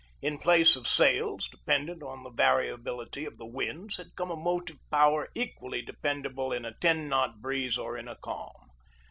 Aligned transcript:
In 0.19 0.39
place 0.39 0.75
of 0.75 0.87
sails, 0.87 1.47
dependent 1.47 2.01
on 2.01 2.23
the 2.23 2.31
variability 2.31 3.23
of 3.23 3.37
the 3.37 3.45
winds, 3.45 3.97
had 3.97 4.15
come 4.15 4.31
a 4.31 4.35
motive 4.35 4.77
power 4.91 5.29
equally 5.35 5.83
dependable 5.83 6.51
in 6.51 6.65
a 6.65 6.73
ten 6.73 7.07
knot 7.07 7.39
breeze 7.39 7.77
or 7.77 7.97
a 7.97 8.15
calm. 8.15 8.71